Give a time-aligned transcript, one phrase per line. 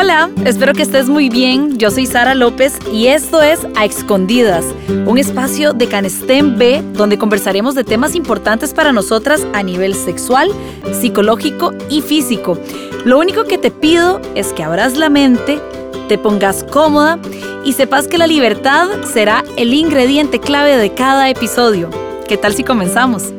[0.00, 1.76] Hola, espero que estés muy bien.
[1.76, 4.64] Yo soy Sara López y esto es A Escondidas,
[5.06, 10.52] un espacio de Canestén B donde conversaremos de temas importantes para nosotras a nivel sexual,
[10.92, 12.56] psicológico y físico.
[13.04, 15.58] Lo único que te pido es que abras la mente,
[16.06, 17.18] te pongas cómoda
[17.64, 21.90] y sepas que la libertad será el ingrediente clave de cada episodio.
[22.28, 23.32] ¿Qué tal si comenzamos?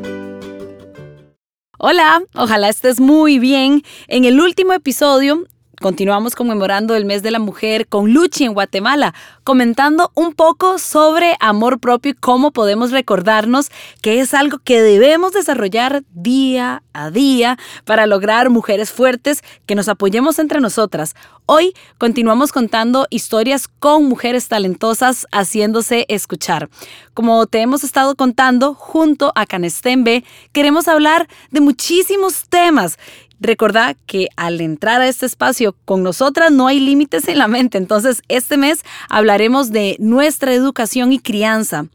[1.78, 3.82] Hola, ojalá estés muy bien.
[4.08, 5.46] En el último episodio
[5.80, 9.14] Continuamos conmemorando el mes de la mujer con Luchi en Guatemala,
[9.44, 13.70] comentando un poco sobre amor propio y cómo podemos recordarnos
[14.02, 17.56] que es algo que debemos desarrollar día a día
[17.86, 21.14] para lograr mujeres fuertes que nos apoyemos entre nosotras.
[21.46, 26.68] Hoy continuamos contando historias con mujeres talentosas haciéndose escuchar.
[27.14, 32.98] Como te hemos estado contando junto a Canestembe, queremos hablar de muchísimos temas
[33.40, 37.78] Recordá que al entrar a este espacio con nosotras no hay límites en la mente,
[37.78, 41.86] entonces este mes hablaremos de nuestra educación y crianza.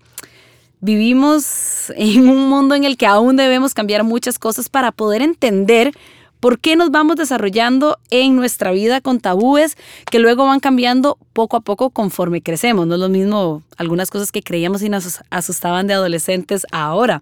[0.82, 5.92] Vivimos en un mundo en el que aún debemos cambiar muchas cosas para poder entender
[6.40, 9.78] por qué nos vamos desarrollando en nuestra vida con tabúes
[10.12, 12.88] que luego van cambiando poco a poco conforme crecemos.
[12.88, 17.22] No es lo mismo algunas cosas que creíamos y nos asustaban de adolescentes ahora.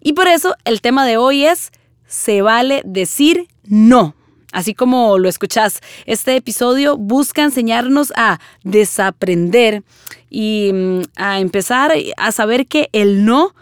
[0.00, 1.70] Y por eso el tema de hoy es
[2.10, 4.14] se vale decir no.
[4.52, 9.84] Así como lo escuchás, este episodio busca enseñarnos a desaprender
[10.28, 13.54] y mm, a empezar a saber que el no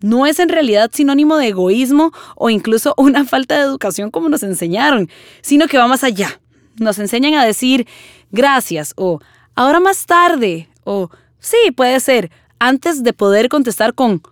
[0.00, 4.42] no es en realidad sinónimo de egoísmo o incluso una falta de educación como nos
[4.42, 5.10] enseñaron,
[5.42, 6.40] sino que va más allá.
[6.78, 7.86] Nos enseñan a decir
[8.30, 9.20] gracias o
[9.54, 14.22] ahora más tarde o sí, puede ser, antes de poder contestar con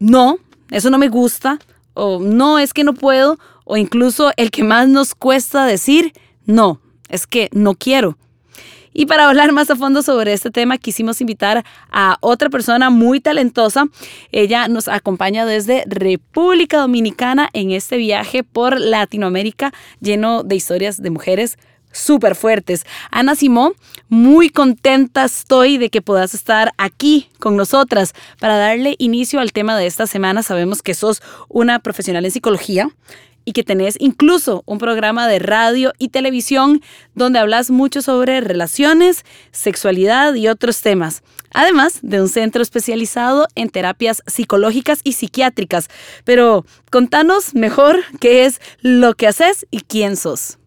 [0.00, 0.38] no,
[0.70, 1.60] eso no me gusta,
[1.96, 6.12] o no, es que no puedo, o incluso el que más nos cuesta decir,
[6.44, 8.16] no, es que no quiero.
[8.98, 13.20] Y para hablar más a fondo sobre este tema, quisimos invitar a otra persona muy
[13.20, 13.88] talentosa.
[14.32, 21.10] Ella nos acompaña desde República Dominicana en este viaje por Latinoamérica lleno de historias de
[21.10, 21.58] mujeres
[21.96, 22.84] súper fuertes.
[23.10, 23.74] Ana Simón,
[24.08, 29.76] muy contenta estoy de que puedas estar aquí con nosotras para darle inicio al tema
[29.76, 30.42] de esta semana.
[30.42, 32.90] Sabemos que sos una profesional en psicología
[33.46, 36.82] y que tenés incluso un programa de radio y televisión
[37.14, 41.22] donde hablas mucho sobre relaciones, sexualidad y otros temas,
[41.54, 45.88] además de un centro especializado en terapias psicológicas y psiquiátricas.
[46.24, 50.58] Pero contanos mejor qué es lo que haces y quién sos.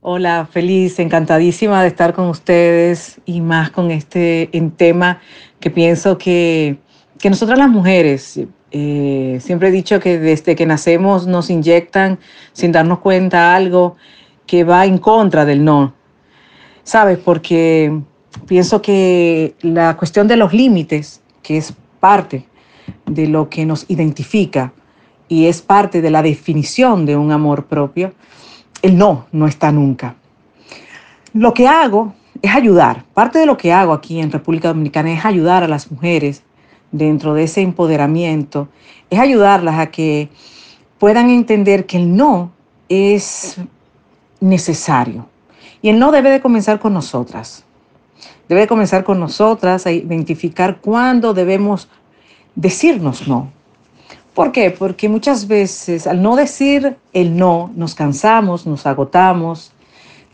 [0.00, 5.20] Hola, feliz, encantadísima de estar con ustedes y más con este tema
[5.58, 6.78] que pienso que,
[7.18, 8.38] que nosotras las mujeres,
[8.70, 12.20] eh, siempre he dicho que desde que nacemos nos inyectan
[12.52, 13.96] sin darnos cuenta algo
[14.46, 15.94] que va en contra del no.
[16.84, 17.18] ¿Sabes?
[17.18, 18.00] Porque
[18.46, 22.46] pienso que la cuestión de los límites, que es parte
[23.04, 24.72] de lo que nos identifica
[25.26, 28.12] y es parte de la definición de un amor propio,
[28.82, 30.16] el no no está nunca.
[31.32, 33.04] Lo que hago es ayudar.
[33.14, 36.42] Parte de lo que hago aquí en República Dominicana es ayudar a las mujeres
[36.90, 38.68] dentro de ese empoderamiento,
[39.10, 40.30] es ayudarlas a que
[40.98, 42.52] puedan entender que el no
[42.88, 43.60] es
[44.40, 45.28] necesario.
[45.82, 47.64] Y el no debe de comenzar con nosotras.
[48.48, 51.88] Debe de comenzar con nosotras a identificar cuándo debemos
[52.54, 53.52] decirnos no.
[54.38, 54.70] ¿Por qué?
[54.70, 59.72] Porque muchas veces al no decir el no, nos cansamos, nos agotamos,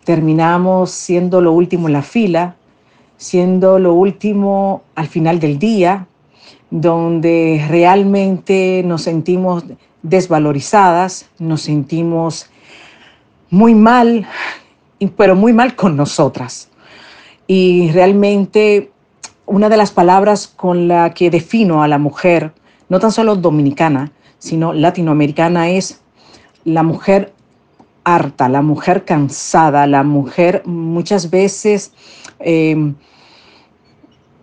[0.05, 2.55] terminamos siendo lo último en la fila,
[3.17, 6.07] siendo lo último al final del día,
[6.71, 9.65] donde realmente nos sentimos
[10.03, 12.51] desvalorizadas, nos sentimos
[13.49, 14.27] muy mal,
[15.17, 16.69] pero muy mal con nosotras.
[17.47, 18.91] Y realmente
[19.47, 22.53] una de las palabras con la que defino a la mujer,
[22.89, 26.01] no tan solo dominicana, sino latinoamericana, es
[26.65, 27.33] la mujer
[28.05, 31.93] harta, la mujer cansada, la mujer muchas veces
[32.39, 32.95] em,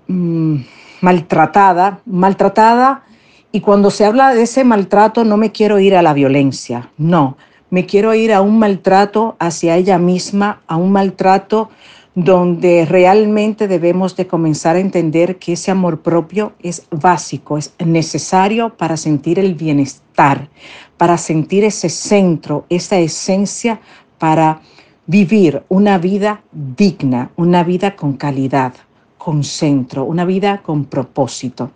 [0.08, 0.56] mm,
[1.02, 3.04] maltratada, maltratada,
[3.52, 7.38] y cuando se habla de ese maltrato no me quiero ir a la violencia, no,
[7.70, 11.70] me quiero ir a un maltrato hacia ella misma, a un maltrato
[12.14, 18.76] donde realmente debemos de comenzar a entender que ese amor propio es básico, es necesario
[18.76, 20.50] para sentir el bienestar,
[20.98, 23.80] para sentir ese centro, esa esencia
[24.18, 24.62] para
[25.08, 28.74] vivir una vida digna, una vida con calidad,
[29.18, 31.72] con centro, una vida con propósito.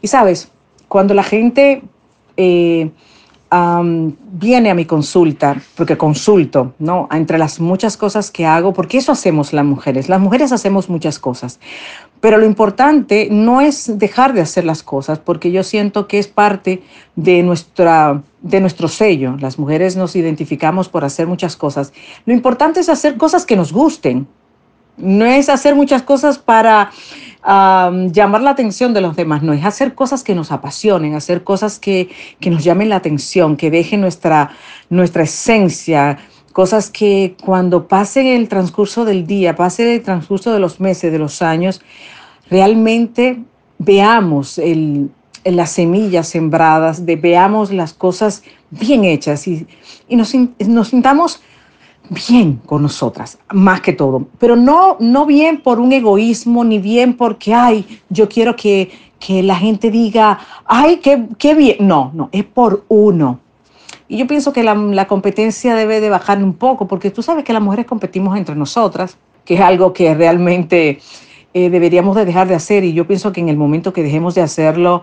[0.00, 0.50] Y sabes,
[0.88, 1.82] cuando la gente
[2.36, 2.90] eh,
[3.50, 7.08] viene a mi consulta, porque consulto, ¿no?
[7.12, 10.08] Entre las muchas cosas que hago, porque eso hacemos las mujeres.
[10.08, 11.60] Las mujeres hacemos muchas cosas,
[12.20, 16.26] pero lo importante no es dejar de hacer las cosas, porque yo siento que es
[16.26, 16.82] parte
[17.14, 19.36] de, nuestra, de nuestro sello.
[19.38, 21.92] Las mujeres nos identificamos por hacer muchas cosas.
[22.24, 24.26] Lo importante es hacer cosas que nos gusten.
[24.96, 26.90] No es hacer muchas cosas para
[27.46, 31.78] llamar la atención de los demás, no, es hacer cosas que nos apasionen, hacer cosas
[31.78, 32.08] que,
[32.44, 34.50] nos llamen la atención, que dejen nuestra,
[34.90, 36.18] nuestra esencia,
[36.52, 41.18] cosas que cuando pase el transcurso del día, pase el transcurso de los meses, de
[41.20, 41.82] los años,
[42.50, 43.44] realmente
[43.78, 44.60] veamos
[45.44, 49.66] las semillas sembradas, veamos las cosas bien hechas y,
[50.08, 51.40] nos, nos sintamos
[52.08, 57.16] bien con nosotras, más que todo, pero no, no bien por un egoísmo, ni bien
[57.16, 61.76] porque, ay, yo quiero que, que la gente diga, ay, qué, qué, bien.
[61.80, 63.40] No, no, es por uno.
[64.08, 67.44] Y yo pienso que la, la, competencia debe de bajar un poco, porque tú sabes
[67.44, 71.00] que las mujeres competimos entre nosotras, que es algo que realmente
[71.54, 72.84] eh, deberíamos de dejar de hacer.
[72.84, 75.02] Y yo pienso que en el momento que dejemos de hacerlo,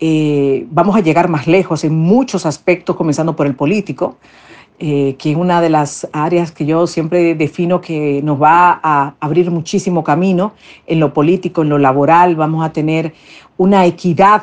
[0.00, 4.16] eh, vamos a llegar más lejos en muchos aspectos, comenzando por el político.
[4.78, 9.14] Eh, que es una de las áreas que yo siempre defino que nos va a
[9.20, 10.54] abrir muchísimo camino
[10.88, 13.14] en lo político, en lo laboral, vamos a tener
[13.56, 14.42] una equidad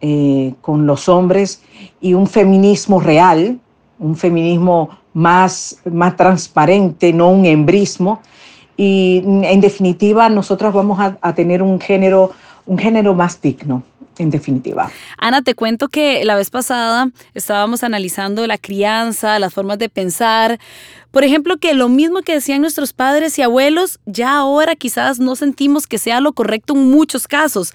[0.00, 1.62] eh, con los hombres
[2.00, 3.60] y un feminismo real,
[4.00, 8.20] un feminismo más, más transparente, no un embrismo.
[8.76, 12.32] Y en definitiva, nosotros vamos a, a tener un género,
[12.66, 13.84] un género más digno
[14.18, 14.90] en definitiva.
[15.16, 20.58] Ana, te cuento que la vez pasada estábamos analizando la crianza, las formas de pensar.
[21.10, 25.36] Por ejemplo, que lo mismo que decían nuestros padres y abuelos, ya ahora quizás no
[25.36, 27.72] sentimos que sea lo correcto en muchos casos.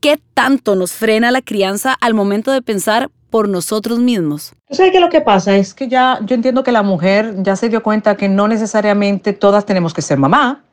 [0.00, 4.52] ¿Qué tanto nos frena la crianza al momento de pensar por nosotros mismos?
[4.70, 5.56] ¿Sabes qué lo que pasa?
[5.56, 9.32] Es que ya yo entiendo que la mujer ya se dio cuenta que no necesariamente
[9.32, 10.64] todas tenemos que ser mamá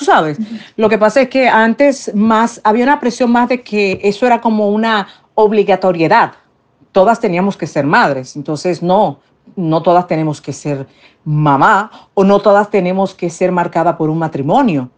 [0.00, 0.38] tú sabes.
[0.76, 4.40] Lo que pasa es que antes más había una presión más de que eso era
[4.40, 6.32] como una obligatoriedad.
[6.90, 9.20] Todas teníamos que ser madres, entonces no,
[9.56, 10.86] no todas tenemos que ser
[11.24, 14.90] mamá o no todas tenemos que ser marcada por un matrimonio.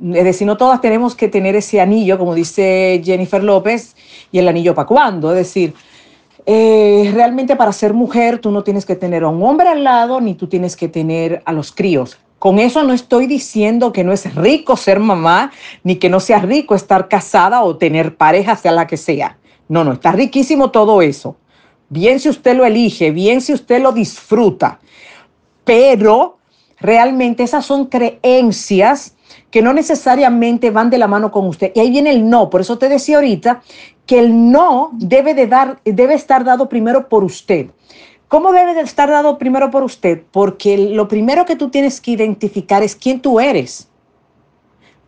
[0.00, 3.96] Es decir, no todas tenemos que tener ese anillo, como dice Jennifer López,
[4.30, 5.32] y el anillo para cuándo.
[5.32, 5.74] Es decir,
[6.46, 10.20] eh, realmente para ser mujer tú no tienes que tener a un hombre al lado,
[10.20, 12.18] ni tú tienes que tener a los críos.
[12.38, 15.50] Con eso no estoy diciendo que no es rico ser mamá,
[15.82, 19.38] ni que no sea rico estar casada o tener pareja, sea la que sea.
[19.68, 21.36] No, no, está riquísimo todo eso.
[21.88, 24.78] Bien si usted lo elige, bien si usted lo disfruta,
[25.64, 26.38] pero
[26.78, 29.14] realmente esas son creencias
[29.50, 31.72] que no necesariamente van de la mano con usted.
[31.74, 32.50] Y ahí viene el no.
[32.50, 33.62] Por eso te decía ahorita
[34.06, 37.70] que el no debe, de dar, debe estar dado primero por usted.
[38.28, 40.22] ¿Cómo debe de estar dado primero por usted?
[40.30, 43.88] Porque lo primero que tú tienes que identificar es quién tú eres.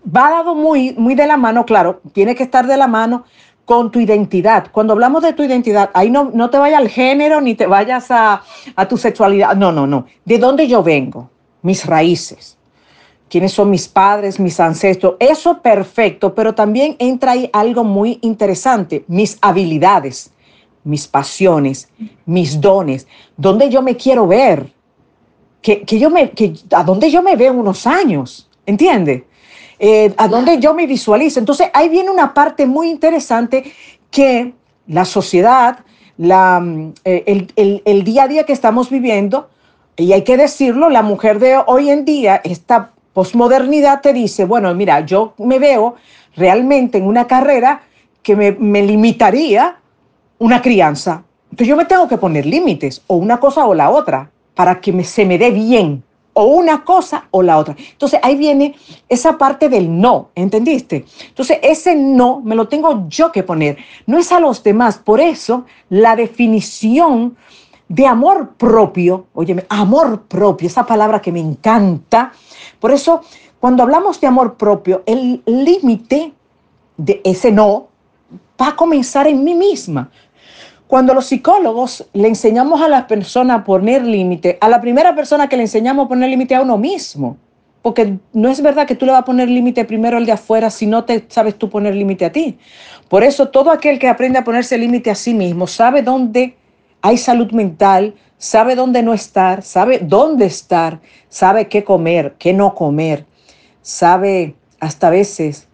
[0.04, 3.24] Va dado muy, muy de la mano, claro, tiene que estar de la mano
[3.66, 4.68] con tu identidad.
[4.72, 8.10] Cuando hablamos de tu identidad, ahí no, no te vayas al género ni te vayas
[8.10, 8.42] a,
[8.74, 9.54] a tu sexualidad.
[9.54, 10.06] No, no, no.
[10.24, 11.28] ¿De dónde yo vengo?
[11.60, 12.56] Mis raíces.
[13.28, 15.16] ¿Quiénes son mis padres, mis ancestros?
[15.20, 20.32] Eso perfecto, pero también entra ahí algo muy interesante, mis habilidades
[20.84, 21.88] mis pasiones,
[22.26, 23.06] mis dones,
[23.36, 24.72] dónde yo me quiero ver,
[25.62, 29.26] que, yo me, que, a dónde yo me veo unos años, ¿entiende?
[29.78, 31.38] Eh, a dónde yo me visualizo.
[31.38, 33.72] Entonces ahí viene una parte muy interesante
[34.10, 34.54] que
[34.86, 35.80] la sociedad,
[36.16, 39.48] la, mm, eh, el, el día a día que estamos viviendo,
[39.96, 44.74] y hay que decirlo, la mujer de hoy en día, esta posmodernidad te dice, bueno,
[44.74, 45.96] mira, yo me veo
[46.36, 47.82] realmente en una carrera
[48.22, 49.79] que me, me limitaría
[50.40, 51.22] una crianza.
[51.44, 55.04] Entonces yo me tengo que poner límites, o una cosa o la otra, para que
[55.04, 57.76] se me dé bien, o una cosa o la otra.
[57.92, 58.74] Entonces ahí viene
[59.08, 61.04] esa parte del no, ¿entendiste?
[61.28, 64.98] Entonces ese no me lo tengo yo que poner, no es a los demás.
[64.98, 67.36] Por eso la definición
[67.88, 72.32] de amor propio, oye, amor propio, esa palabra que me encanta.
[72.78, 73.22] Por eso
[73.58, 76.32] cuando hablamos de amor propio, el límite
[76.96, 77.88] de ese no
[78.60, 80.10] va a comenzar en mí misma.
[80.90, 85.48] Cuando los psicólogos le enseñamos a la persona a poner límite, a la primera persona
[85.48, 87.36] que le enseñamos a poner límite a uno mismo,
[87.80, 90.68] porque no es verdad que tú le vas a poner límite primero al de afuera
[90.68, 92.58] si no te sabes tú poner límite a ti.
[93.08, 96.56] Por eso todo aquel que aprende a ponerse límite a sí mismo sabe dónde
[97.02, 102.74] hay salud mental, sabe dónde no estar, sabe dónde estar, sabe qué comer, qué no
[102.74, 103.26] comer,
[103.80, 105.68] sabe hasta veces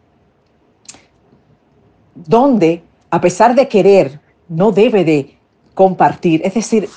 [2.14, 5.36] dónde, a pesar de querer, no debe de
[5.74, 6.40] compartir.
[6.44, 6.88] Es decir,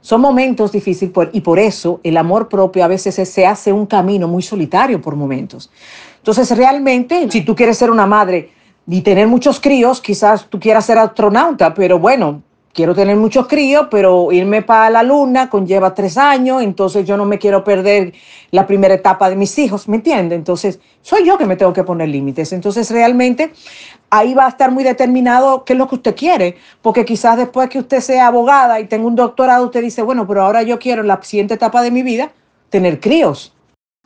[0.00, 4.28] son momentos difíciles y por eso el amor propio a veces se hace un camino
[4.28, 5.70] muy solitario por momentos.
[6.18, 8.50] Entonces, realmente, si tú quieres ser una madre
[8.86, 12.42] y tener muchos críos, quizás tú quieras ser astronauta, pero bueno,
[12.76, 17.24] quiero tener muchos críos, pero irme para la luna conlleva tres años, entonces yo no
[17.24, 18.12] me quiero perder
[18.50, 20.34] la primera etapa de mis hijos, ¿me entiende?
[20.34, 22.52] Entonces, soy yo que me tengo que poner límites.
[22.52, 23.50] Entonces, realmente
[24.10, 27.70] ahí va a estar muy determinado qué es lo que usted quiere, porque quizás después
[27.70, 31.00] que usted sea abogada y tenga un doctorado, usted dice, bueno, pero ahora yo quiero
[31.00, 32.30] en la siguiente etapa de mi vida
[32.68, 33.54] tener críos.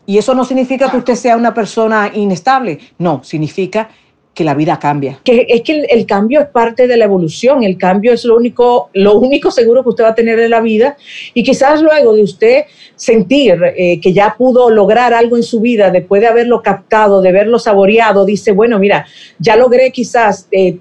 [0.07, 3.91] Y eso no significa que usted sea una persona inestable, no, significa
[4.35, 5.21] que la vida cambia.
[5.25, 8.91] Que es que el, cambio es parte de la evolución, el cambio es lo único,
[8.95, 10.97] lo único seguro que usted va a tener en la vida
[11.35, 15.91] y quizás luego de usted sentir eh, que ya pudo lograr algo en su vida
[15.91, 19.07] después de haberlo captado, de haberlo saboreado, dice, bueno, mira,
[19.39, 20.49] ya logré quizás...
[20.51, 20.79] Eh,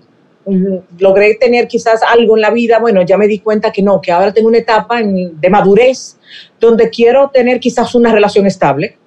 [0.98, 4.12] logré tener quizás algo en la vida, bueno, ya me di cuenta que no, que
[4.12, 6.18] ahora tengo una etapa de madurez
[6.60, 8.98] donde quiero tener quizás una relación estable.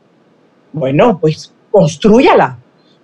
[0.72, 2.58] Bueno, pues construyala,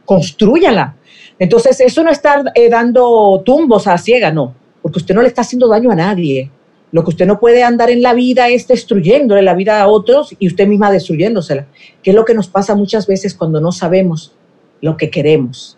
[0.04, 0.97] construyala
[1.38, 5.42] entonces, eso no está eh, dando tumbos a ciega, no, porque usted no le está
[5.42, 6.50] haciendo daño a nadie.
[6.90, 10.34] Lo que usted no puede andar en la vida es destruyéndole la vida a otros
[10.38, 11.66] y usted misma destruyéndosela,
[12.02, 14.34] que es lo que nos pasa muchas veces cuando no sabemos
[14.80, 15.76] lo que queremos.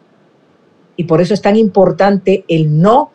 [0.96, 3.10] Y por eso es tan importante el no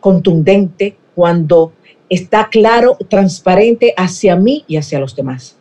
[0.00, 1.72] contundente cuando
[2.08, 5.55] está claro, transparente hacia mí y hacia los demás.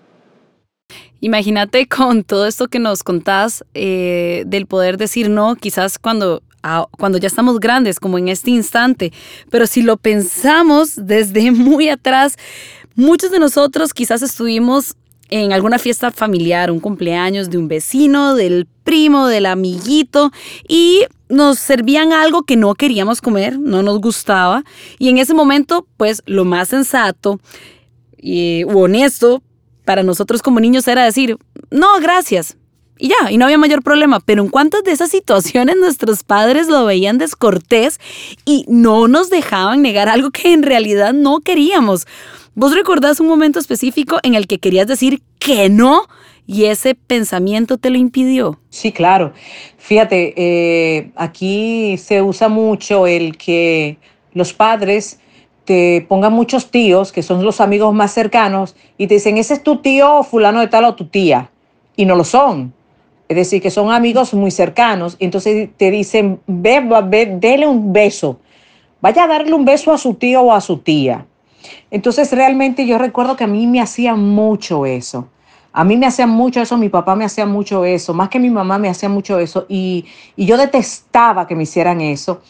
[1.26, 6.44] Imagínate con todo esto que nos contás eh, del poder decir no, quizás cuando,
[7.00, 9.12] cuando ya estamos grandes, como en este instante,
[9.50, 12.36] pero si lo pensamos desde muy atrás,
[12.94, 14.98] muchos de nosotros quizás estuvimos
[15.32, 20.32] en alguna fiesta familiar, un cumpleaños de un vecino, del primo, del amiguito,
[20.68, 24.64] y nos servían algo que no queríamos comer, no nos gustaba,
[25.00, 27.40] y en ese momento, pues lo más sensato
[28.16, 29.42] y honesto
[29.86, 31.38] para nosotros como niños era decir,
[31.72, 32.58] no, gracias.
[32.98, 34.20] Y ya, y no había mayor problema.
[34.20, 38.00] Pero en cuántas de esas situaciones nuestros padres lo veían descortés
[38.46, 42.08] y no nos dejaban negar algo que en realidad no queríamos.
[42.54, 46.04] ¿Vos recordás un momento específico en el que querías decir que no
[46.48, 48.60] y ese pensamiento te lo impidió?
[48.70, 49.34] Sí, claro.
[49.78, 53.98] Fíjate, eh, aquí se usa mucho el que
[54.34, 55.20] los padres
[55.66, 59.64] te pongan muchos tíos, que son los amigos más cercanos, y te dicen, ese es
[59.64, 61.50] tu tío fulano de tal o tu tía,
[61.96, 62.74] y no lo son.
[63.28, 67.92] Es decir, que son amigos muy cercanos, y entonces te dicen, ve, ve, dele un
[67.92, 68.40] beso,
[69.02, 71.26] vaya a darle un beso a su tío o a su tía.
[71.90, 75.30] Entonces realmente yo recuerdo que a mí me hacían mucho eso.
[75.74, 78.50] A mí me hacían mucho eso, mi papá me hacía mucho eso, más que mi
[78.50, 80.06] mamá me hacía mucho eso, y,
[80.36, 82.42] y yo detestaba que me hicieran eso.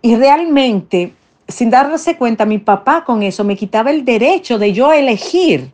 [0.00, 1.12] Y realmente
[1.52, 5.70] sin darse cuenta, mi papá con eso me quitaba el derecho de yo elegir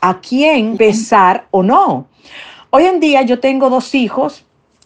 [0.00, 2.06] a quién besar o no.
[2.70, 4.44] Hoy en día yo tengo dos hijos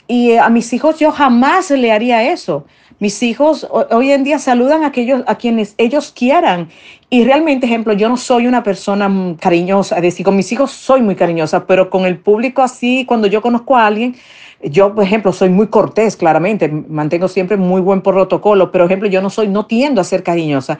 [0.09, 2.65] y a mis hijos yo jamás le haría eso.
[2.99, 6.71] Mis hijos hoy en día saludan a, aquellos, a quienes ellos quieran.
[7.11, 11.03] Y realmente, ejemplo, yo no soy una persona cariñosa, es decir, con mis hijos soy
[11.03, 14.17] muy cariñosa, pero con el público así, cuando yo conozco a alguien,
[14.63, 19.09] yo, por ejemplo, soy muy cortés, claramente, mantengo siempre muy buen protocolo, pero, por ejemplo,
[19.09, 20.79] yo no soy, no tiendo a ser cariñosa.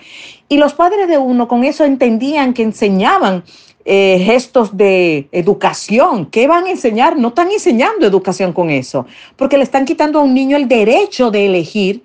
[0.49, 3.45] Y los padres de uno con eso entendían que enseñaban
[3.89, 6.27] eh, gestos de educación.
[6.27, 7.17] ¿Qué van a enseñar?
[7.17, 11.31] No están enseñando educación con eso, porque le están quitando a un niño el derecho
[11.31, 12.03] de elegir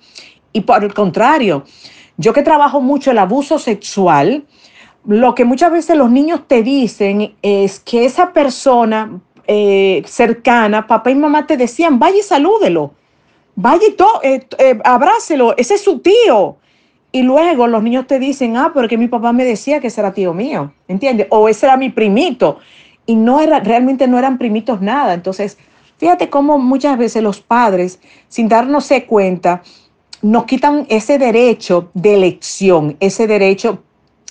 [0.54, 1.64] y por el contrario,
[2.18, 4.46] yo que trabajo mucho el abuso sexual,
[5.08, 11.10] lo que muchas veces los niños te dicen es que esa persona eh, cercana, papá
[11.10, 12.94] y mamá te decían, vaya y salúdelo,
[13.56, 13.96] vaya y
[14.28, 16.58] eh, eh, abrácelo, ese es su tío.
[17.12, 20.14] Y luego los niños te dicen, ah, porque mi papá me decía que ese era
[20.14, 21.28] tío mío, ¿entiendes?
[21.30, 22.60] O ese era mi primito.
[23.06, 25.14] Y no era, realmente no eran primitos nada.
[25.14, 25.58] Entonces,
[25.98, 28.00] fíjate cómo muchas veces los padres,
[28.30, 29.62] sin darnos cuenta,
[30.22, 33.84] nos quitan ese derecho de elección, ese derecho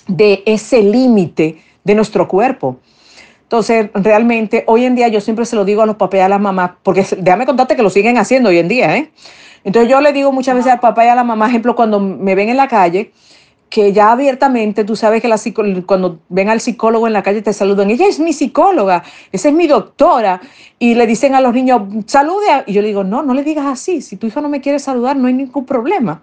[0.07, 2.77] de ese límite de nuestro cuerpo.
[3.43, 6.29] Entonces, realmente, hoy en día yo siempre se lo digo a los papás y a
[6.29, 9.11] las mamás, porque déjame contarte que lo siguen haciendo hoy en día, ¿eh?
[9.63, 12.35] Entonces yo le digo muchas veces al papá y a la mamá, ejemplo, cuando me
[12.35, 13.11] ven en la calle,
[13.71, 15.39] que ya abiertamente, tú sabes que la
[15.85, 19.55] cuando ven al psicólogo en la calle te saludan, ella es mi psicóloga, esa es
[19.55, 20.41] mi doctora,
[20.77, 23.65] y le dicen a los niños, salude, y yo le digo, no, no le digas
[23.65, 26.21] así, si tu hijo no me quiere saludar, no hay ningún problema.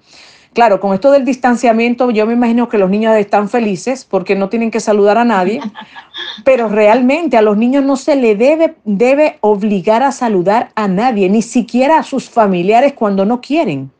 [0.52, 4.48] Claro, con esto del distanciamiento, yo me imagino que los niños están felices porque no
[4.48, 5.60] tienen que saludar a nadie,
[6.44, 11.28] pero realmente a los niños no se le debe, debe obligar a saludar a nadie,
[11.28, 13.90] ni siquiera a sus familiares cuando no quieren.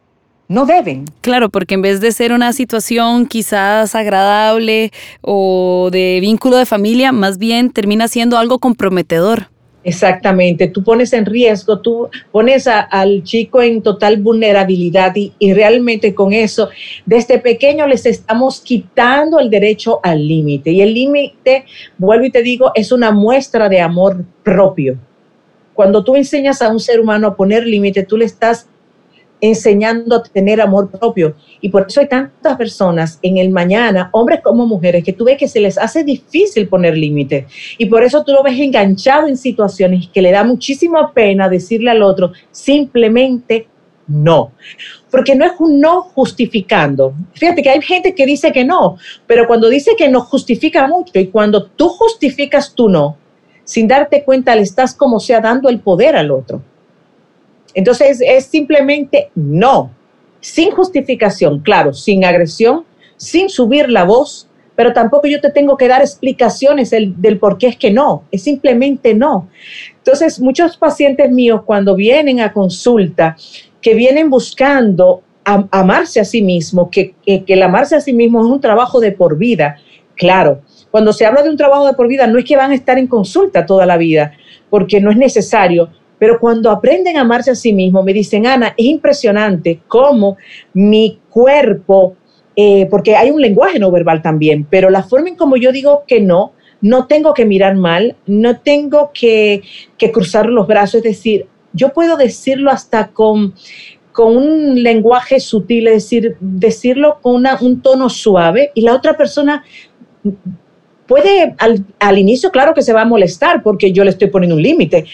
[0.49, 1.05] No deben.
[1.21, 7.13] Claro, porque en vez de ser una situación quizás agradable o de vínculo de familia,
[7.13, 9.49] más bien termina siendo algo comprometedor.
[9.85, 16.15] Exactamente, tú pones en riesgo, tú pones al chico en total vulnerabilidad y, y, realmente
[16.15, 16.69] con eso,
[17.07, 20.73] desde pequeño les estamos quitando el derecho al límite.
[20.73, 21.65] Y el límite,
[21.97, 24.99] vuelvo y te digo, es una muestra de amor propio.
[25.75, 28.69] Cuando tú enseñas a un ser humano a poner límite, tú le estás
[29.41, 31.35] enseñando a tener amor propio.
[31.61, 35.39] Y por eso hay tantas personas en el mañana, hombres como mujeres, que tú ves
[35.39, 37.47] que se les hace difícil poner límites.
[37.79, 41.91] Y por eso tú lo ves enganchado en situaciones que le da muchísima pena decirle
[41.91, 43.69] al otro simplemente
[44.07, 44.53] no.
[45.11, 47.15] Porque no es un no justificando.
[47.35, 51.19] Fíjate que hay gente que dice que no, pero cuando dice que no justifica mucho
[51.19, 53.17] y cuando tú justificas tu no,
[53.65, 56.63] sin darte cuenta le estás como sea dando el poder al otro.
[57.75, 59.91] Entonces es simplemente no,
[60.41, 62.85] sin justificación, claro, sin agresión,
[63.17, 67.67] sin subir la voz, pero tampoco yo te tengo que dar explicaciones del, por qué
[67.67, 69.49] es que no, es simplemente no.
[69.97, 73.37] Entonces muchos pacientes míos cuando vienen a consulta,
[73.83, 78.47] que vienen buscando amarse a sí mismo, que, que el amarse a sí mismo es
[78.47, 79.79] un trabajo de por vida,
[80.15, 80.61] claro.
[80.91, 82.99] Cuando se habla de un trabajo de por vida, no es que van a estar
[82.99, 84.33] en consulta toda la vida,
[84.71, 88.75] porque no es necesario, pero cuando aprenden a amarse a sí mismos, me dicen, Ana,
[88.77, 90.37] es impresionante cómo
[90.75, 92.17] mi cuerpo,
[92.57, 96.05] eh, porque hay un lenguaje no verbal también, pero la forma en como yo digo
[96.07, 99.63] que no, no tengo que mirar mal, no tengo que,
[100.13, 103.55] cruzar los brazos, es decir, yo puedo decirlo hasta con,
[104.13, 109.65] con un lenguaje sutil, es decir, decirlo con un tono suave y la otra persona
[111.07, 114.57] puede al, al, inicio, claro que se va a molestar porque yo le estoy poniendo
[114.57, 115.07] un límite,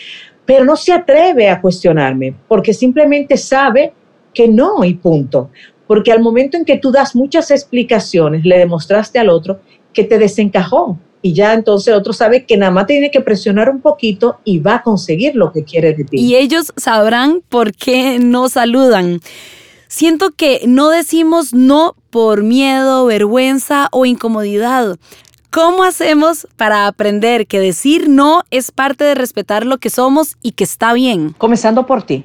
[0.45, 3.93] pero no se atreve a cuestionarme porque simplemente sabe
[4.33, 5.51] que no y punto.
[5.87, 9.61] Porque al momento en que tú das muchas explicaciones, le demostraste al otro
[9.93, 13.71] que te desencajó y ya entonces el otro sabe que nada más tiene que presionar
[13.71, 16.19] un poquito y va a conseguir lo que quiere de ti.
[16.19, 19.21] Y ellos sabrán por qué no saludan.
[19.89, 24.99] Siento que no decimos no por miedo, vergüenza o incomodidad.
[25.55, 30.51] ¿Cómo hacemos para aprender que decir no es parte de respetar lo que somos y
[30.51, 31.33] que está bien?
[31.39, 32.25] Comenzando por ti.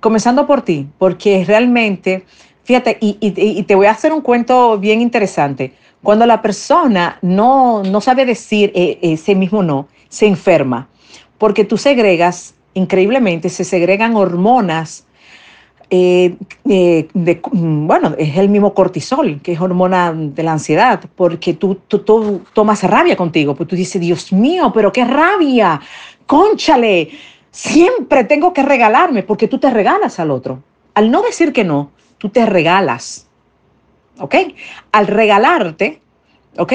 [0.00, 2.24] Comenzando por ti, porque realmente,
[2.64, 5.74] fíjate, y, te voy a hacer un cuento bien interesante.
[6.02, 10.88] Cuando la persona no, no sabe decir eh, ese mismo no, se enferma,
[11.36, 15.04] porque tú segregas, increíblemente, se segregan hormonas
[15.92, 16.36] eh,
[16.68, 21.74] eh, mm, bueno, es el mismo cortisol, que es hormona de la ansiedad, porque tú,
[21.88, 25.80] tú, tomas rabia contigo, pues tú dices, Dios mío, pero qué rabia,
[26.26, 27.10] conchale,
[27.50, 30.62] siempre tengo que regalarme, porque tú te regalas al otro.
[30.94, 33.26] Al no decir que no, tú te regalas,
[34.20, 34.34] ¿ok?
[34.92, 36.00] Al regalarte,
[36.56, 36.72] ¿ok?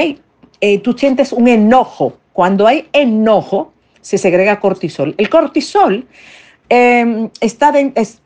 [0.60, 2.18] Eh, tú sientes un enojo.
[2.34, 5.16] Cuando hay enojo, se segrega cortisol.
[5.18, 6.06] El cortisol
[6.68, 7.72] Em, está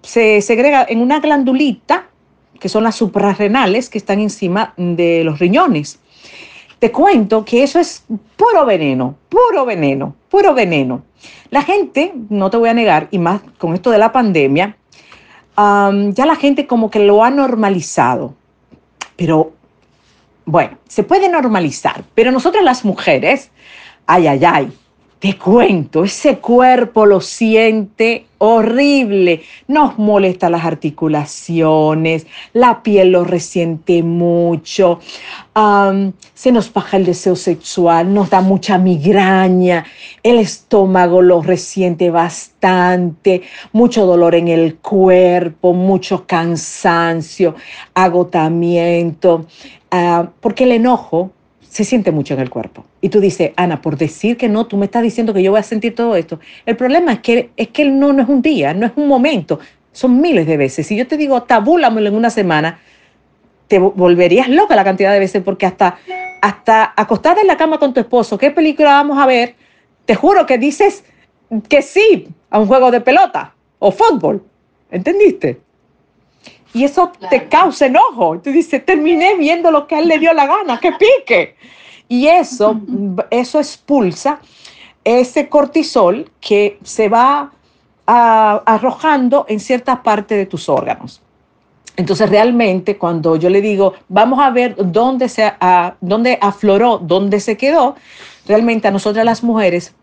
[0.02, 2.08] se segrega en una glandulita,
[2.60, 6.00] que son las suprarrenales, que están encima de los riñones.
[6.80, 8.06] Te cuento que eso es
[8.38, 11.04] puro veneno, puro veneno, puro veneno.
[11.50, 14.78] La gente, no te voy a negar, y más con esto de la pandemia,
[15.58, 18.36] ya la gente como que lo ha normalizado.
[19.18, 19.52] Pero
[20.46, 23.52] bueno, se puede normalizar, pero nosotras las mujeres,
[24.08, 24.72] ay, ay, ay,
[25.20, 34.02] te cuento, ese cuerpo lo siente horrible, nos molesta las articulaciones, la piel lo resiente
[34.02, 35.00] mucho,
[36.34, 39.84] se nos baja el deseo sexual, nos da mucha migraña,
[40.24, 43.42] el estómago lo resiente bastante,
[43.74, 47.56] mucho dolor en el cuerpo, mucho cansancio,
[47.94, 49.48] agotamiento,
[49.92, 51.32] ah, porque el enojo
[51.70, 52.84] se siente mucho en el cuerpo.
[53.00, 55.60] Y tú dices, Ana, por decir que no, tú me estás diciendo que yo voy
[55.60, 56.40] a sentir todo esto.
[56.66, 59.60] El problema es que, es que no, no es un día, no es un momento,
[59.92, 60.88] son miles de veces.
[60.88, 62.80] Si yo te digo, tabúlamelo en una semana,
[63.68, 66.00] te volverías loca la cantidad de veces porque hasta,
[66.42, 69.56] hasta acostada en la cama con tu esposo, ¿qué película vamos a ver?
[70.06, 71.04] Te juro que dices
[71.68, 74.44] que sí a un juego de pelota o fútbol.
[74.90, 75.62] ¿Entendiste?
[76.74, 78.40] Y eso te causa enojo.
[78.40, 81.56] Tú dices, terminé viendo lo que a él le dio la gana, que pique.
[82.08, 82.80] Y eso,
[83.30, 84.40] eso expulsa
[85.04, 87.52] ese cortisol que se va
[88.06, 91.22] arrojando en cierta parte de tus órganos.
[91.96, 95.52] Entonces, realmente, cuando yo le digo, vamos a ver dónde, se,
[96.02, 97.96] dónde afloró, dónde se quedó,
[98.48, 99.94] realmente a nosotras las mujeres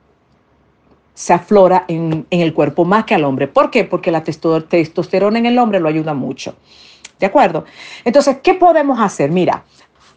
[1.16, 3.48] se aflora en, el cuerpo más que al hombre.
[3.48, 3.85] ¿Por qué?
[3.85, 6.55] Porque la testosterona en el hombre lo ayuda mucho.
[7.18, 7.64] ¿De acuerdo?
[8.05, 9.31] Entonces, ¿qué podemos hacer?
[9.31, 9.64] Mira,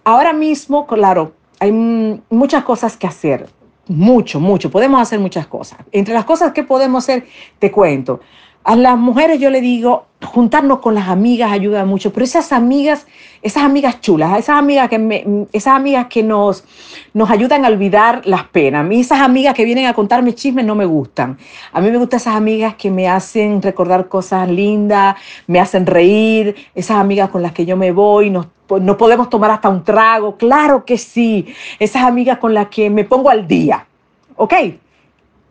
[0.04, 3.48] ahora mismo, claro, hay muchas cosas que hacer.
[3.88, 4.70] Mucho, mucho.
[4.70, 5.80] Podemos hacer muchas cosas.
[5.94, 7.26] Entre las cosas que podemos hacer,
[7.60, 8.20] te cuento.
[8.64, 13.08] A las mujeres yo le digo, juntarnos con las amigas ayuda mucho, pero esas amigas,
[13.42, 16.66] esas amigas chulas, esas amigas que, esas amigas que nos,
[17.14, 20.66] nos ayudan a olvidar las penas, a mí esas amigas que vienen a contarme chismes
[20.66, 21.38] no me gustan.
[21.72, 25.16] A mí me gustan esas amigas que me hacen recordar cosas lindas,
[25.48, 29.70] me hacen reír, esas amigas con las que yo me voy, no podemos tomar hasta
[29.70, 31.48] un trago, claro que sí,
[31.80, 33.88] esas amigas con las que me pongo al día,
[34.36, 34.54] ¿ok?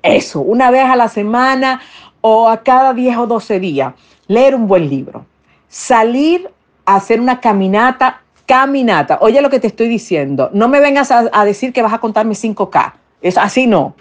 [0.03, 1.81] Eso, una vez a la semana
[2.21, 3.95] o a cada 10 o 12 días,
[4.27, 5.27] leer un buen libro,
[5.69, 6.51] salir
[6.85, 9.19] a hacer una caminata, caminata.
[9.21, 12.35] Oye lo que te estoy diciendo, no me vengas a, decir que vas a contarme
[12.35, 13.95] 5K, es así no.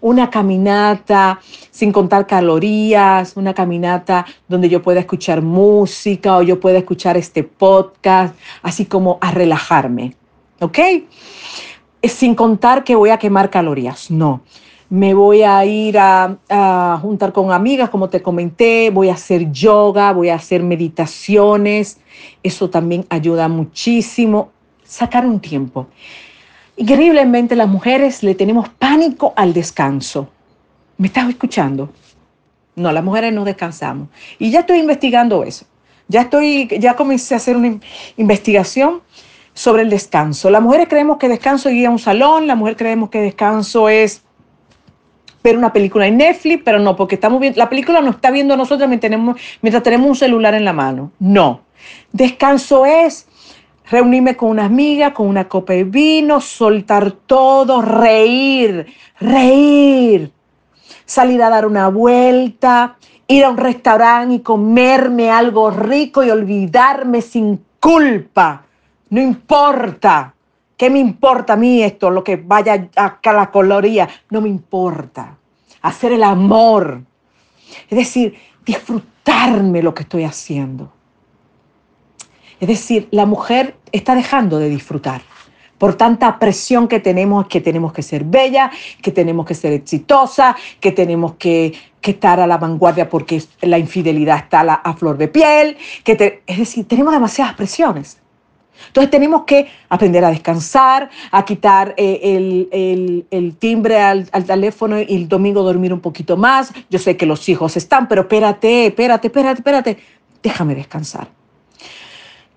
[0.00, 1.40] Una caminata
[1.70, 7.42] sin contar calorías, una caminata donde yo pueda escuchar música o yo pueda escuchar este
[7.42, 10.14] podcast, así como a relajarme,
[10.60, 10.78] ¿ok?
[12.02, 14.42] Sin contar que voy a quemar calorías, no
[14.90, 20.12] me voy a ir a, juntar con amigas, como te comenté, voy a hacer yoga,
[20.12, 21.98] voy a hacer meditaciones.
[22.42, 24.50] Eso también ayuda muchísimo.
[24.84, 25.88] Sacar un tiempo.
[26.76, 30.28] Increíblemente las mujeres le tenemos pánico al descanso.
[30.96, 31.90] ¿Me estás escuchando?
[32.74, 34.08] No, las mujeres no descansamos.
[34.38, 35.66] Y ya estoy investigando eso.
[36.06, 37.78] Ya estoy, ya comencé a hacer una
[38.16, 39.02] investigación
[39.52, 40.48] sobre el descanso.
[40.48, 43.88] Las mujeres creemos que descanso es ir a un salón, la mujer creemos que descanso
[43.88, 44.22] es
[45.48, 48.56] ver una película en Netflix, pero no, porque estamos viendo, la película no está viendo
[48.56, 51.12] nosotros mientras tenemos, mientras tenemos un celular en la mano.
[51.18, 51.62] No.
[52.12, 53.26] Descanso es
[53.90, 58.86] reunirme con una amiga, con una copa de vino, soltar todo, reír,
[59.18, 60.30] reír,
[61.04, 67.22] salir a dar una vuelta, ir a un restaurante y comerme algo rico y olvidarme
[67.22, 68.64] sin culpa.
[69.10, 70.34] No importa.
[70.78, 72.08] ¿Qué me importa a mí esto?
[72.08, 74.08] Lo que vaya a la coloría.
[74.30, 75.36] No me importa.
[75.82, 77.02] Hacer el amor.
[77.90, 80.92] Es decir, disfrutarme lo que estoy haciendo.
[82.60, 85.20] Es decir, la mujer está dejando de disfrutar
[85.78, 88.70] por tanta presión que tenemos, que tenemos que ser bella,
[89.02, 94.38] que tenemos que ser exitosa, que tenemos que, estar a la vanguardia porque la infidelidad
[94.38, 98.18] está a, flor de piel, que es decir, tenemos demasiadas presiones.
[98.86, 102.66] Entonces tenemos que aprender a descansar, a quitar eh,
[103.30, 106.72] el, timbre al, teléfono y el domingo dormir un poquito más.
[106.88, 109.98] Yo sé que los hijos están, pero espérate, espérate, espérate, espérate.
[110.42, 111.28] Déjame descansar.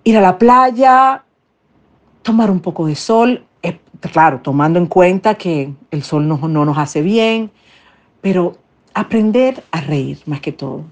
[0.04, 1.24] Ir a la playa,
[2.22, 6.78] tomar un poco de sol, eh, claro, tomando en cuenta que el sol no, nos
[6.78, 7.50] hace bien,
[8.20, 8.56] pero
[8.94, 10.84] aprender a reír más que todo.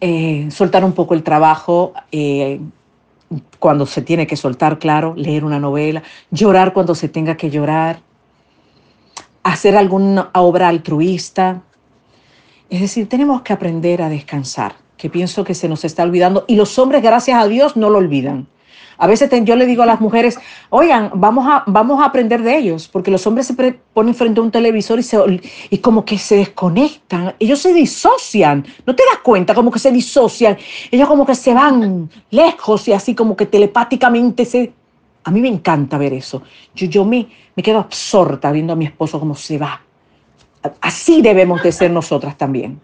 [0.00, 1.92] Eh, soltar un poco el trabajo,
[3.58, 8.00] cuando se tiene que soltar, claro, leer una novela, llorar cuando se tenga que llorar,
[9.42, 11.62] hacer alguna obra altruista.
[12.70, 16.56] Es decir, tenemos que aprender a descansar, que pienso que se nos está olvidando y
[16.56, 18.46] los hombres, gracias a Dios, no lo olvidan.
[18.98, 20.38] A veces yo le digo a las mujeres,
[20.70, 23.54] oigan, vamos a, vamos a aprender de ellos, porque los hombres se
[23.94, 25.18] ponen frente a un televisor y, se,
[25.70, 29.54] y como que se desconectan, ellos se disocian, ¿no te das cuenta?
[29.54, 30.58] Como que se disocian,
[30.90, 34.72] ellos como que se van lejos y así como que telepáticamente se...
[35.24, 36.42] A mí me encanta ver eso.
[36.74, 39.80] Yo, yo me, me quedo absorta viendo a mi esposo como se va.
[40.80, 42.80] Así debemos de ser nosotras también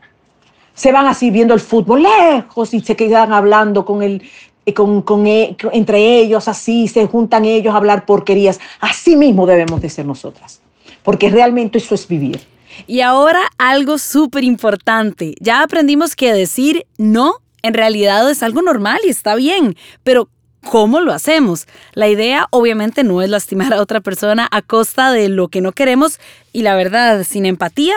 [0.75, 4.23] se van así viendo el fútbol lejos y se quedan hablando con el,
[4.73, 8.61] con, e, entre ellos, así se juntan ellos a hablar porquerías.
[8.81, 10.61] Así mismo debemos de ser nosotras,
[11.03, 12.41] porque realmente eso es vivir.
[12.87, 15.35] Y ahora algo súper importante.
[15.41, 20.29] Ya aprendimos que decir no en realidad es algo normal y está bien, pero
[20.71, 21.67] ¿cómo lo hacemos?
[21.95, 25.73] La idea obviamente no es lastimar a otra persona a costa de lo que no
[25.73, 26.21] queremos
[26.53, 27.95] y la verdad, sin empatía,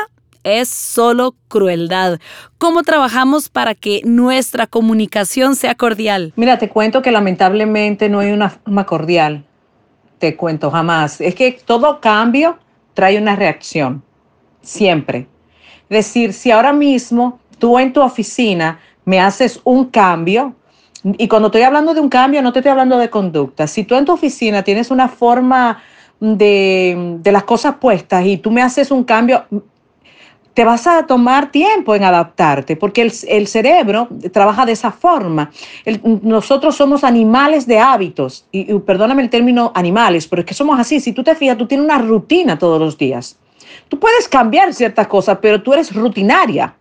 [0.47, 2.19] es solo crueldad.
[2.57, 6.33] ¿Cómo trabajamos para que nuestra comunicación sea cordial?
[6.35, 9.45] Mira, te cuento que lamentablemente no hay una forma cordial.
[10.19, 11.21] Te cuento jamás.
[11.21, 12.57] Es que todo cambio
[12.93, 14.03] trae una reacción.
[14.61, 15.27] Siempre.
[15.89, 20.55] Decir, si ahora mismo tú en tu oficina me haces un cambio,
[21.03, 23.67] y cuando estoy hablando de un cambio, no te estoy hablando de conducta.
[23.67, 25.81] Si tú en tu oficina tienes una forma
[26.19, 29.45] de, de las cosas puestas y tú me haces un cambio,
[30.57, 35.51] te vas a tomar tiempo en adaptarte, porque el, cerebro trabaja de esa forma.
[36.23, 40.99] nosotros somos animales de hábitos, y, perdóname el término animales, pero es que somos así.
[40.99, 43.37] Si tú te fijas, tú tienes una rutina todos los días.
[43.87, 46.73] Tú puedes cambiar ciertas cosas, pero tú eres rutinaria.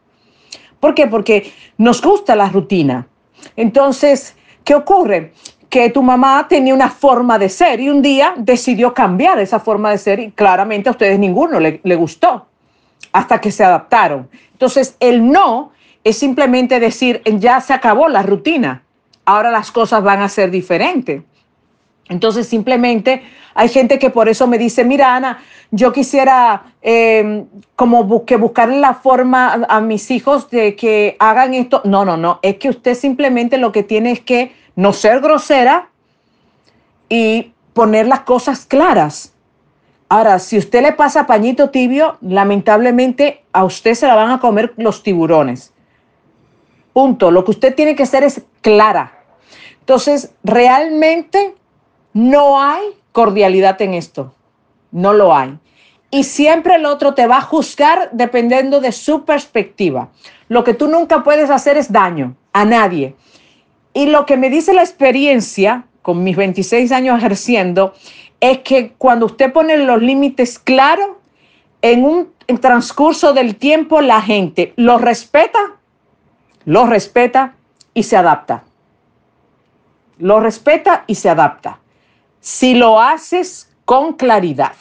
[0.80, 1.06] ¿Por qué?
[1.06, 3.06] Porque nos gusta la rutina.
[3.56, 5.34] Entonces, ¿qué ocurre?
[5.68, 9.90] Que tu mamá tenía una forma de ser y un día decidió cambiar esa forma
[9.90, 12.46] de ser y claramente a ustedes ninguno le, gustó
[13.16, 14.28] hasta que se adaptaron.
[14.52, 15.72] Entonces, el no
[16.04, 18.82] es simplemente decir, ya se acabó la rutina,
[19.24, 21.22] ahora las cosas van a ser diferentes.
[22.10, 23.22] Entonces, simplemente
[23.54, 25.38] hay gente que por eso me dice, mira, Ana,
[25.70, 31.80] yo quisiera em, como que buscar la forma a, mis hijos de que hagan esto.
[31.84, 35.88] No, no, no, es que usted simplemente lo que tiene es que no ser grosera
[37.08, 39.32] y poner las cosas claras.
[40.08, 44.72] Ahora, si usted le pasa pañito tibio, lamentablemente a usted se la van a comer
[44.76, 45.72] los tiburones.
[46.92, 47.30] Punto.
[47.30, 49.24] Lo que usted tiene que hacer es clara.
[49.80, 51.54] Entonces, realmente
[52.12, 54.32] no hay cordialidad en esto.
[54.92, 55.58] No lo hay.
[56.10, 60.10] Y siempre el otro te va a juzgar dependiendo de su perspectiva.
[60.48, 63.16] Lo que tú nunca puedes hacer es daño a nadie.
[63.92, 67.94] Y lo que me dice la experiencia, con mis 26 años ejerciendo,
[68.50, 71.08] es que cuando usted pone los límites claros,
[71.82, 75.76] en un transcurso del tiempo la gente lo respeta
[76.66, 77.54] lo respeta
[77.94, 78.64] y se adapta.
[80.18, 81.78] Lo respeta y se adapta.
[82.40, 84.72] Si lo haces con claridad,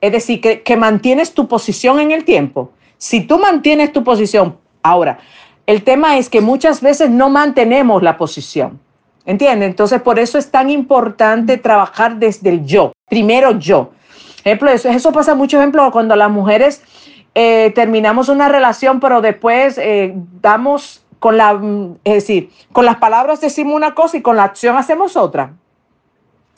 [0.00, 2.72] es decir, que, mantienes tu posición en el tiempo.
[2.98, 5.18] Si tú mantienes tu posición, ahora,
[5.66, 8.78] el tema es que muchas veces no mantenemos la posición.
[9.28, 9.68] ¿Entiendes?
[9.68, 12.92] Entonces, por eso es tan importante trabajar desde el yo.
[13.10, 13.90] Primero yo.
[14.42, 16.82] Ejemplo, eso, eso pasa mucho, ejemplo, cuando las mujeres
[17.34, 21.60] eh, terminamos una relación, pero después eh, damos con la,
[22.04, 25.52] es decir, con las palabras decimos una cosa y con la acción hacemos otra.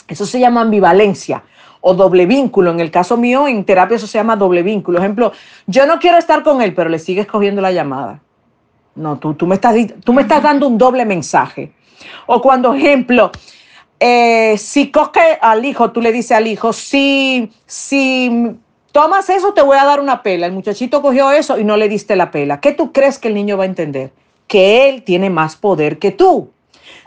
[0.07, 1.43] Eso se llama ambivalencia
[1.81, 2.71] o doble vínculo.
[2.71, 5.01] En el caso mío, en terapia eso se llama doble vínculo.
[5.01, 5.33] Ejemplo,
[5.67, 8.21] yo no quiero estar con él, pero le sigues cogiendo la llamada.
[8.95, 11.73] No, tú, tú, me, estás, tú me estás dando un doble mensaje.
[12.27, 13.31] O cuando, ejemplo,
[13.99, 18.57] eh, si coge al hijo, tú le dices al hijo, si, si
[18.93, 20.47] tomas eso, te voy a dar una pela.
[20.47, 22.61] El muchachito cogió eso y no le diste la pela.
[22.61, 24.13] ¿Qué tú crees que el niño va a entender?
[24.47, 26.51] Que él tiene más poder que tú.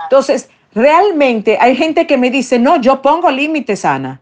[0.04, 4.22] Entonces, realmente hay gente que me dice, no, yo pongo límites, Ana.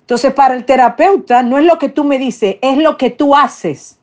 [0.00, 3.36] Entonces, para el terapeuta no es lo que tú me dices, es lo que tú
[3.36, 3.97] haces.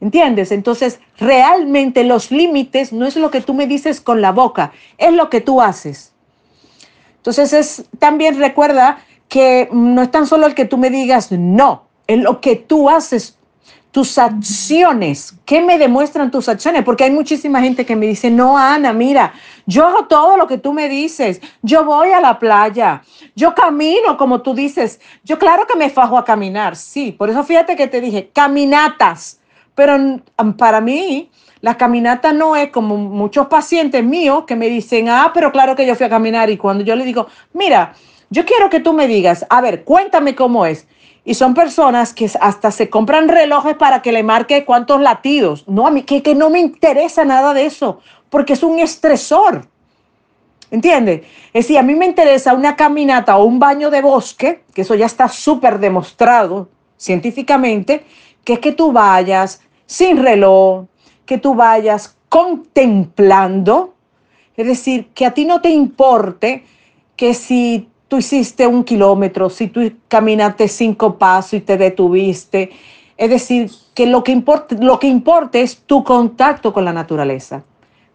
[0.00, 0.52] ¿Entiendes?
[0.52, 5.12] Entonces, realmente los límites no es lo que tú me dices con la boca, es
[5.12, 6.12] lo que tú haces.
[7.16, 11.86] Entonces, es, también recuerda que no es tan solo el que tú me digas no,
[12.06, 13.38] es lo que tú haces,
[13.96, 15.34] tus acciones.
[15.46, 16.84] ¿Qué me demuestran tus acciones?
[16.84, 19.32] Porque hay muchísima gente que me dice, no, Ana, mira,
[19.64, 21.40] yo hago todo lo que tú me dices.
[21.62, 23.02] Yo voy a la playa,
[23.34, 25.00] yo camino como tú dices.
[25.24, 27.10] Yo claro que me fajo a caminar, sí.
[27.10, 29.40] Por eso fíjate que te dije, caminatas.
[29.76, 30.20] Pero
[30.56, 35.52] para mí, la caminata no es como muchos pacientes míos que me dicen, ah, pero
[35.52, 36.50] claro que yo fui a caminar.
[36.50, 37.94] Y cuando yo le digo, mira,
[38.30, 40.88] yo quiero que tú me digas, a ver, cuéntame cómo es.
[41.24, 45.64] Y son personas que hasta se compran relojes para que le marque cuántos latidos.
[45.68, 49.66] No, a mí que, que no me interesa nada de eso, porque es un estresor.
[50.70, 51.22] ¿Entiendes?
[51.52, 54.94] Es decir, a mí me interesa una caminata o un baño de bosque, que eso
[54.94, 58.04] ya está súper demostrado científicamente,
[58.42, 60.86] que es que tú vayas sin reloj,
[61.24, 63.94] que tú vayas contemplando,
[64.56, 66.64] es decir, que a ti no te importe
[67.16, 72.70] que si tú hiciste un kilómetro, si tú caminaste cinco pasos y te detuviste.
[73.16, 77.64] Es decir, que lo que importa, lo que importa es tu contacto con la naturaleza.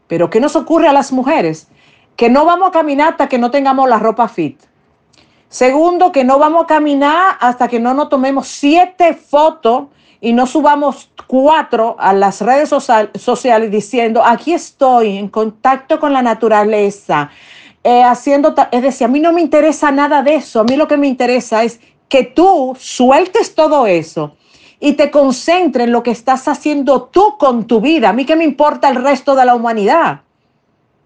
[0.08, 1.68] Pero ¿qué nos ocurre a las mujeres?
[2.16, 4.60] Que no vamos a caminar hasta que no tengamos la ropa fit.
[5.50, 9.88] Segundo, que no vamos a caminar hasta que no nos tomemos siete fotos
[10.22, 16.22] y no subamos cuatro a las redes sociales diciendo, aquí estoy en contacto con la
[16.22, 17.32] naturaleza,
[17.84, 20.88] eh, haciendo, es decir, a mí no me interesa nada de eso, a mí lo
[20.88, 24.36] que me interesa es que tú sueltes todo eso
[24.80, 28.10] y te concentres en lo que estás haciendo tú con tu vida.
[28.10, 30.22] A mí que me importa el resto de la humanidad.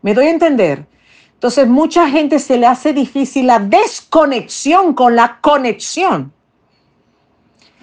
[0.01, 0.87] ¿Me doy a entender?
[1.33, 6.33] Entonces, mucha gente se le hace difícil la desconexión con la conexión.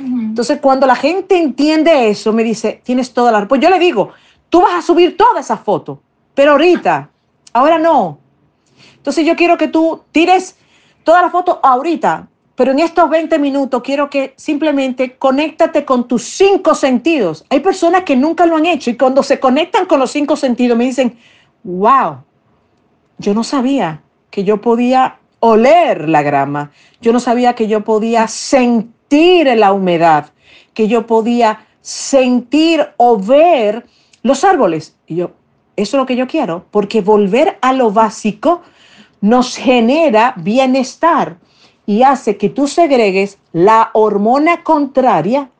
[0.04, 3.46] Entonces, cuando la gente entiende eso, me dice, tienes toda la...
[3.46, 4.10] Pues yo le digo,
[4.48, 6.02] tú vas a subir toda esa foto,
[6.34, 7.10] pero ahorita,
[7.52, 8.18] ahora no,
[8.96, 10.56] entonces yo quiero que tú tires
[11.02, 16.22] toda la foto ahorita, pero en estos 20 minutos quiero que simplemente conéctate con tus
[16.22, 17.44] cinco sentidos.
[17.50, 20.78] Hay personas que nunca lo han hecho y cuando se conectan con los cinco sentidos
[20.78, 21.18] me dicen,
[21.64, 22.18] wow,
[23.18, 28.28] yo no sabía que yo podía oler la grama, yo no sabía que yo podía
[28.28, 30.32] sentir la humedad,
[30.74, 33.84] que yo podía sentir o ver
[34.22, 34.96] los árboles.
[35.06, 35.32] Y yo,
[35.76, 38.62] Eso es lo que yo quiero, porque volver a lo básico
[39.20, 41.36] nos genera bienestar
[41.86, 45.50] y hace que tú segregues la hormona contraria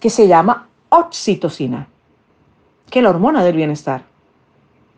[0.00, 1.88] que se llama oxitocina,
[2.90, 4.04] que es la hormona del bienestar.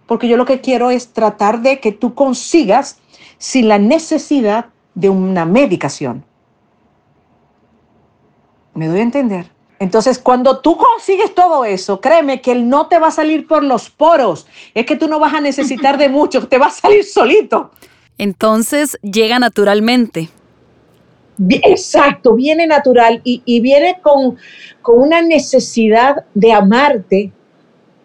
[0.06, 2.98] Porque yo lo que quiero es tratar de que tú consigas
[3.38, 6.24] sin la necesidad de una medicación.
[8.78, 9.46] ¿Me doy a entender?
[9.80, 13.64] Entonces, cuando tú consigues todo eso, créeme que él no te va a salir por
[13.64, 14.46] los poros.
[14.72, 17.72] Es que tú no vas a necesitar de mucho, te va a salir solito.
[18.18, 20.28] Entonces, llega naturalmente.
[21.40, 24.36] Exacto, viene natural y, viene con,
[24.80, 27.32] con, una necesidad de amarte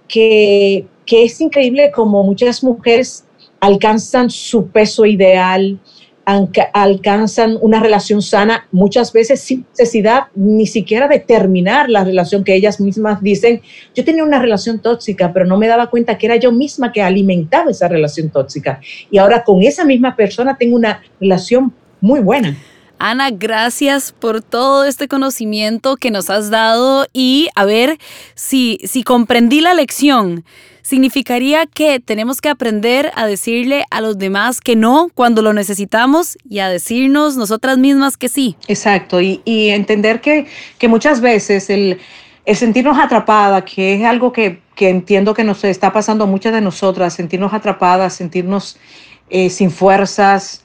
[0.07, 3.25] que, que es increíble como muchas mujeres
[3.59, 5.79] alcanzan su peso ideal,
[6.25, 12.55] alcanzan una relación sana muchas veces sin necesidad ni siquiera de terminar la relación que
[12.55, 13.61] ellas mismas dicen,
[13.93, 17.01] yo tenía una relación tóxica, pero no me daba cuenta que era yo misma que
[17.01, 18.79] alimentaba esa relación tóxica.
[19.11, 22.57] Y ahora con esa misma persona tengo una relación muy buena.
[22.99, 27.97] Ana, gracias por todo este conocimiento que nos has dado y a ver
[28.33, 30.45] si, si comprendí la lección
[30.83, 36.37] significaría que tenemos que aprender a decirle a los demás que no cuando lo necesitamos
[36.47, 38.55] y a decirnos nosotras mismas que sí.
[38.67, 40.47] Exacto, y, entender que,
[40.87, 41.99] muchas veces el,
[42.53, 47.13] sentirnos atrapada, que es algo que, entiendo que nos está pasando a muchas de nosotras,
[47.13, 48.77] sentirnos atrapadas, sentirnos
[49.29, 50.63] eh, sin fuerzas,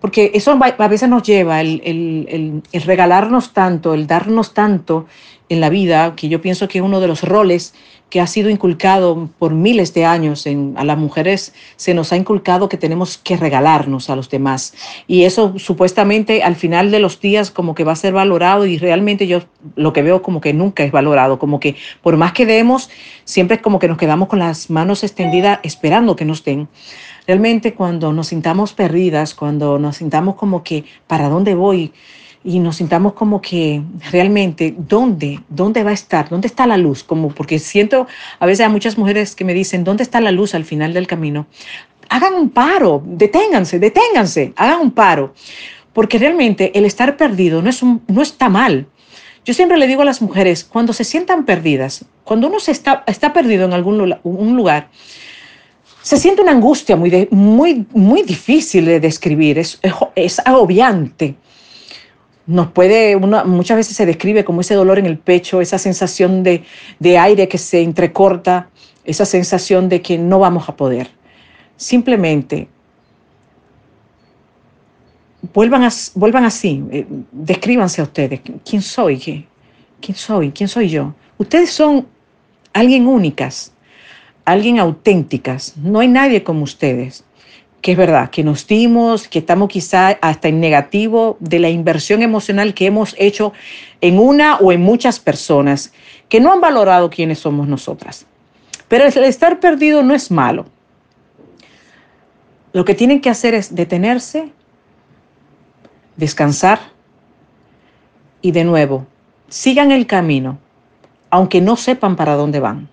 [0.00, 5.06] porque eso a veces nos lleva, el, regalarnos tanto, el darnos tanto
[5.48, 7.74] en la vida, que yo pienso que es uno de los roles
[8.10, 12.16] que ha sido inculcado por miles de años en, a las mujeres, se nos ha
[12.16, 14.74] inculcado que tenemos que regalarnos a los demás.
[15.06, 18.78] Y eso supuestamente al final de los días como que va a ser valorado y
[18.78, 19.42] realmente yo
[19.76, 22.90] lo que veo como que nunca es valorado, como que por más que demos,
[23.24, 26.68] siempre es como que nos quedamos con las manos extendidas esperando que nos den.
[27.26, 31.92] Realmente cuando nos sintamos perdidas, cuando nos sintamos como que, ¿para dónde voy?
[32.42, 35.40] Y nos sintamos como que realmente, ¿dónde?
[35.48, 36.28] ¿Dónde va a estar?
[36.28, 37.04] ¿Dónde está la luz?
[37.04, 38.06] Como porque siento
[38.38, 41.06] a veces a muchas mujeres que me dicen, ¿dónde está la luz al final del
[41.06, 41.46] camino?
[42.08, 45.34] Hagan un paro, deténganse, deténganse, hagan un paro,
[45.92, 48.86] porque realmente el estar perdido no, es un, no está mal.
[49.44, 53.04] Yo siempre le digo a las mujeres, cuando se sientan perdidas, cuando uno se está,
[53.06, 54.88] está perdido en algún un lugar,
[56.02, 59.78] se siente una angustia muy, muy, muy difícil de describir, es,
[60.14, 61.36] es agobiante
[62.50, 66.64] nos puede, muchas veces se describe como ese dolor en el pecho, esa sensación de,
[67.18, 68.68] aire que se entrecorta,
[69.04, 71.08] esa sensación de que no vamos a poder.
[71.76, 72.66] Simplemente
[75.54, 78.40] vuelvan, vuelvan así, eh, descríbanse a ustedes.
[78.68, 79.46] ¿Quién soy?
[80.00, 80.50] ¿Quién soy?
[80.50, 81.14] ¿Quién soy yo?
[81.38, 82.08] Ustedes son
[82.72, 83.72] alguien únicas,
[84.44, 85.76] alguien auténticas.
[85.76, 87.22] No hay nadie como ustedes
[87.80, 92.22] que es verdad, que nos dimos, que estamos quizá hasta en negativo de la inversión
[92.22, 93.52] emocional que hemos hecho
[94.00, 95.92] en una o en muchas personas
[96.28, 98.26] que no han valorado quiénes somos nosotras.
[98.88, 100.66] Pero el estar perdido no es malo.
[102.72, 104.52] Lo que tienen que hacer es detenerse,
[106.16, 106.80] descansar
[108.42, 109.06] y de nuevo,
[109.48, 110.58] sigan el camino,
[111.30, 112.88] aunque no sepan para dónde van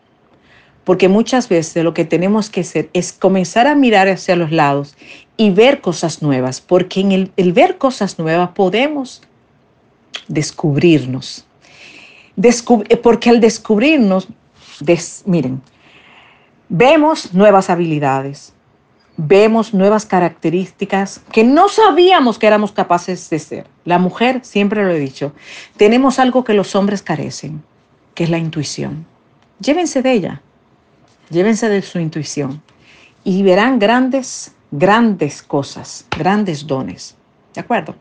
[0.87, 4.95] porque muchas veces lo que tenemos que hacer es comenzar a mirar hacia los lados
[5.35, 9.21] y ver cosas nuevas, porque en el, ver cosas nuevas podemos
[10.29, 11.45] descubrirnos.
[12.41, 14.29] Eh, porque al descubrirnos,
[15.25, 15.61] miren,
[16.69, 18.53] vemos nuevas habilidades,
[19.17, 23.67] vemos nuevas características que no sabíamos que éramos capaces de ser.
[23.83, 25.33] La mujer, siempre lo he dicho,
[25.75, 27.61] tenemos algo que los hombres carecen,
[28.15, 29.05] que es la intuición.
[29.59, 30.41] Llévense de ella
[31.29, 32.61] llévense de su intuición
[33.23, 37.15] y verán grandes, grandes cosas, grandes dones.
[37.53, 37.95] ¿De acuerdo?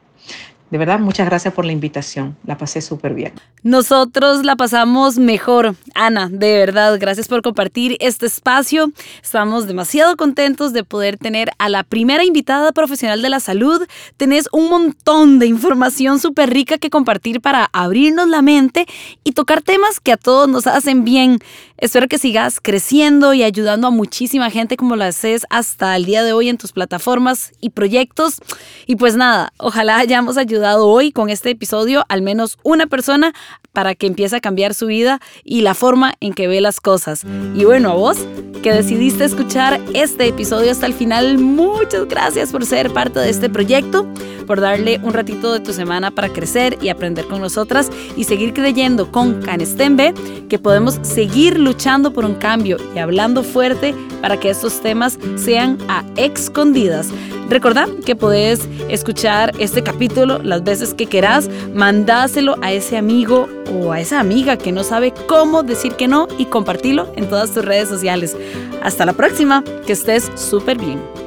[0.71, 2.37] De verdad, muchas gracias por la invitación.
[2.45, 3.33] La pasé súper bien.
[3.63, 5.77] Nosotros la pasamos mejor.
[5.95, 8.91] Ana, de verdad, gracias por compartir este espacio.
[9.23, 13.87] Estamos demasiado contentos de poder tener a la primera invitada profesional de la salud.
[14.17, 18.87] Tenés un montón de información súper rica que compartir para abrirnos la mente
[19.23, 21.39] y tocar temas que a todos nos hacen bien.
[21.79, 26.25] Espero que sigas creciendo y ayudando a muchísima gente como lo haces hasta el día
[26.25, 28.41] de hoy en tus plataformas y proyectos.
[28.87, 33.35] Y pues nada, ojalá hayamos ayudado hoy con este episodio al menos una persona
[33.73, 37.25] para que empiece a cambiar su vida y la forma en que ve las cosas.
[37.55, 38.17] Y bueno, a vos
[38.63, 43.51] que decidiste escuchar este episodio hasta el final, muchas gracias por ser parte de este
[43.51, 44.07] proyecto,
[44.47, 48.55] por darle un ratito de tu semana para crecer y aprender con nosotras y seguir
[48.55, 50.15] creyendo con Canestembe
[50.49, 53.93] que podemos seguir luchando por un cambio y hablando fuerte
[54.23, 57.09] para que estos temas sean a escondidas.
[57.51, 63.93] Recordá que podés escuchar este capítulo las veces que querás, mandáselo a ese amigo o
[63.93, 67.65] a esa amiga que no sabe cómo decir que no y compartilo en todas tus
[67.65, 68.37] redes sociales.
[68.83, 71.26] Hasta la próxima, que estés súper bien.